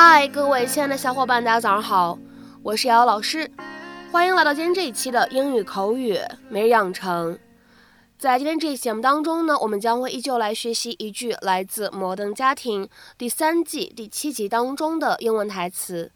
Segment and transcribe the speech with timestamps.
[0.00, 2.16] 嗨，各位亲爱的小伙伴，大家早上好，
[2.62, 3.50] 我是瑶瑶老师，
[4.12, 6.16] 欢迎来到今天这一期的英语口语
[6.48, 7.36] 每日养成。
[8.16, 12.84] 在今天这一期节目当中呢，我们将会依旧来学习一句来自《摩登家庭》
[13.18, 16.12] 第三季第七集当中的英文台词。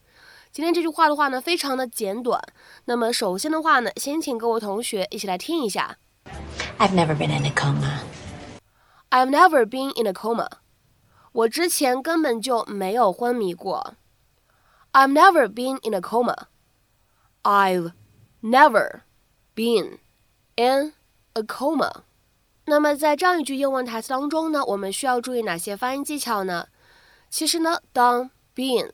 [0.52, 2.40] 今天这句话的话呢，非常的简短。
[2.84, 5.96] 那么首先的话呢，先请各位同学一起来听一下。
[6.78, 7.98] I've never been in a coma.
[9.10, 10.46] I've never been in a coma.
[11.32, 13.94] 我之前根本就没有昏迷过。
[14.92, 16.48] I've never been in a coma.
[17.42, 17.92] I've
[18.42, 19.00] never
[19.54, 19.98] been
[20.56, 20.92] in
[21.32, 22.02] a coma.
[22.66, 26.68] 那么在这样一句英文台词当中呢，我们需要注意哪些发音技巧呢？
[27.30, 28.90] 其实呢，当 been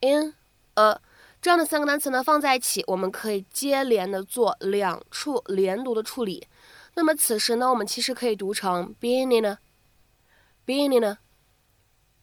[0.00, 0.34] in
[0.74, 1.00] a
[1.42, 6.46] 这样的三个单词呢放在一起，我们可以接连的做两处连读的处理。
[6.94, 11.18] 那么此时呢，我们其实可以读成 been in a，been in a。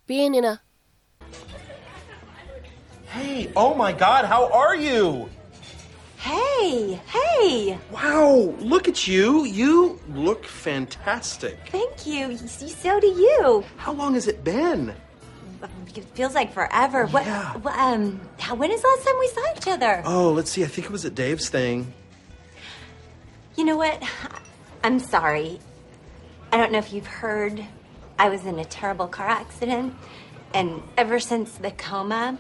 [0.08, 0.62] Being in a.
[3.08, 5.30] Hey, oh my god, how are you?
[6.18, 7.78] Hey, hey.
[7.92, 9.46] Wow, look at you.
[9.46, 11.58] You look fantastic.
[11.70, 12.38] Thank you.
[12.38, 13.64] So do you.
[13.78, 14.94] How long has it been?
[15.96, 17.08] It feels like forever.
[17.08, 17.58] What, Yeah.
[17.58, 18.20] what um
[18.58, 20.04] when is the last time we saw each other?
[20.06, 20.64] Oh, let's see.
[20.64, 21.94] I think it was at Dave's thing.
[23.56, 24.02] You know what?
[24.84, 25.60] I'm sorry.
[26.52, 27.66] I don't know if you've heard
[28.20, 29.94] I was in a terrible car accident,
[30.54, 32.38] and ever since the coma,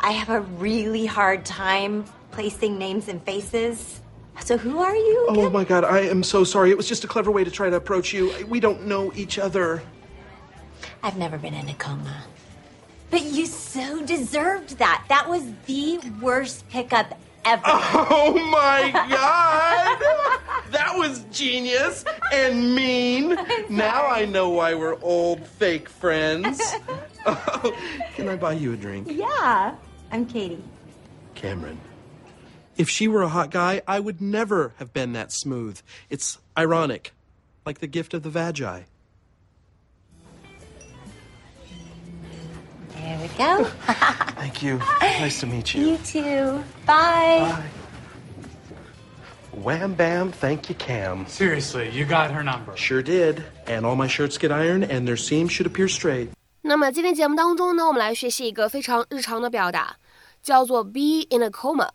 [0.00, 4.00] I have a really hard time placing names and faces.
[4.44, 5.26] So, who are you?
[5.30, 6.70] Oh my god, I am so sorry.
[6.70, 8.32] It was just a clever way to try to approach you.
[8.46, 9.82] We don't know each other.
[11.02, 12.24] I've never been in a coma.
[13.10, 15.04] But you so deserved that.
[15.08, 17.62] That was the worst pickup ever.
[18.10, 19.98] Oh my god!
[20.70, 23.36] that was genius and mean.
[23.68, 26.60] Now I know why we're old fake friends.
[27.26, 27.76] Oh,
[28.14, 29.08] can I buy you a drink?
[29.10, 29.74] yeah.
[30.10, 30.62] I'm Katie.
[31.34, 31.78] Cameron.
[32.78, 35.78] If she were a hot guy, I would never have been that smooth.
[36.08, 37.12] It's ironic.
[37.66, 38.82] Like the gift of the Magi.
[42.94, 43.64] There we go.
[44.36, 44.78] Thank you.
[45.00, 45.90] Nice to meet you.
[45.90, 46.64] you too.
[46.86, 47.62] Bye.
[49.62, 51.26] Wham bam, thank you, Cam.
[51.26, 52.76] Seriously, you got her number.
[52.76, 53.42] Sure did.
[53.66, 56.28] And all my shirts get ironed, and their seams should appear straight.
[56.62, 59.96] 那么今天节目当中呢，我们来学习一个非常日常的表达，
[60.42, 61.88] 叫做 be in a coma。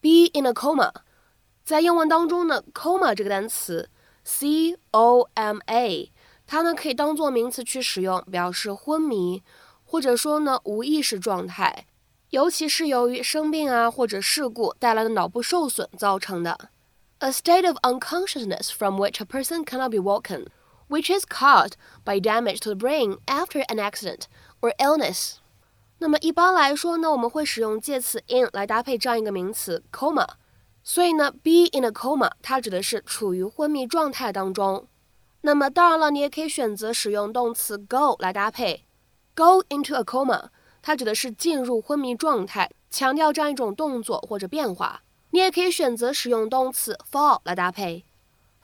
[0.00, 0.92] be in a coma，
[1.64, 3.88] 在英文当中呢，coma 这个单词
[4.22, 6.12] ，c o m a，
[6.46, 9.42] 它呢可以当做名词去使用，表示昏迷，
[9.82, 11.86] 或者说呢无意识状态，
[12.30, 16.68] 尤其是由于生病啊或者事故带来的脑部受损造成的。
[17.23, 20.47] A state of unconsciousness from which a person cannot be woken
[20.87, 24.23] which is caused by damage to the brain after an accident
[24.61, 25.35] or illness。
[25.99, 30.27] 那么一般来说呢，我们会使用介词 in 来搭配这样一个名词 coma。
[30.81, 34.87] 所以呢，be in a coma 它指的是处于昏迷状态当中。
[35.41, 38.85] 那么当然了，你也可以选择使用动词 go 来搭配，
[39.35, 40.47] go into a coma，
[40.81, 45.02] 它指的是进入昏迷状态，强调这样一种动作或者变化。
[45.34, 48.04] 你也可以选择使用动词 fall 来搭配。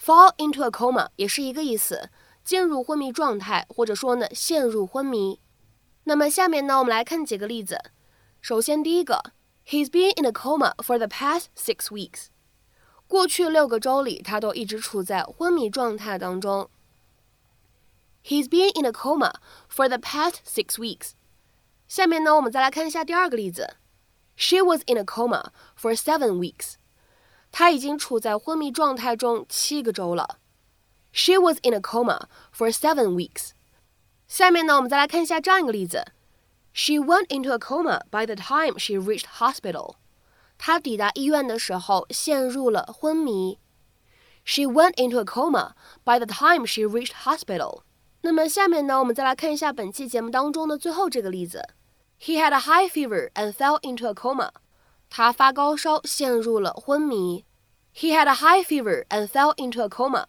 [0.01, 2.11] Fall into a coma 也是一个意思，
[2.45, 5.41] 进入昏迷状态，或者说呢陷入昏迷。
[6.05, 7.91] 那么下面呢，我们来看几个例子。
[8.41, 9.33] 首先第一个
[9.67, 12.27] ，He's been in a coma for the past six weeks。
[13.09, 16.71] 过去六个周里，他都一直处在昏迷状态当中。
[18.23, 19.33] He's been in a coma
[19.69, 21.15] for the past six weeks。
[21.89, 23.75] 下面呢，我们再来看一下第二个例子。
[24.40, 26.74] She was in a coma for seven weeks。
[27.52, 30.40] 她已经处在昏迷状态中七个周了。
[31.12, 33.52] She was in a coma for seven weeks。
[34.28, 36.06] 下面呢，我们再来看一下这样一个例子：
[36.74, 39.96] She went into a coma by the time she reached hospital。
[40.58, 43.60] 她抵达医院的时候陷入了昏迷。
[44.44, 45.72] She went into a coma
[46.04, 47.84] by the time she reached hospital。
[48.22, 51.70] 那么下面呢，我们再来看一下本期节目当中的最后这个例子
[52.20, 54.52] ：He had a high fever and fell into a coma。
[55.10, 57.46] 他发高烧，陷入了昏迷。
[57.94, 60.26] He had a high fever and fell into a coma。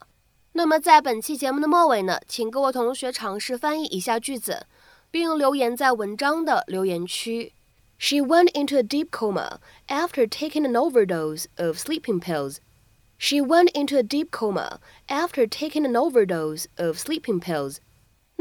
[0.52, 4.67] 那么在本期节目的末尾呢，请各位同学尝试翻译以下句子，
[5.11, 7.52] 并留言在文章的留言区。
[7.99, 9.58] She went into a deep coma
[9.88, 12.58] after taking an overdose of sleeping pills.
[13.19, 14.78] She went into a deep coma
[15.08, 17.78] after taking an overdose of sleeping pills.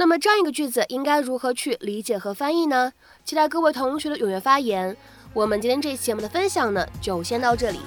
[0.00, 2.90] 那么这样一个句子应该如何去理解和翻译呢？
[3.22, 4.96] 期待各位同学的踊跃发言。
[5.34, 7.80] 我们今天这期节目的分享呢，就先到这里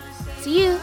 [0.43, 0.77] ，See you。